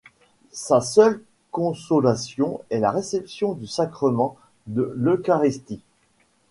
Sa 0.53 0.81
seule 0.81 1.21
consolation 1.51 2.59
est 2.71 2.79
la 2.79 2.89
réception 2.89 3.53
du 3.53 3.67
sacrement 3.67 4.35
de 4.65 4.91
l’eucharistie. 4.95 5.83